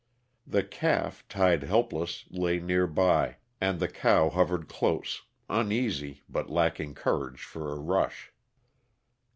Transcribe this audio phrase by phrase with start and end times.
[0.47, 6.95] The calf, tied helpless, lay near by, and the cow hovered close, uneasy, but lacking
[6.95, 8.33] courage for a rush.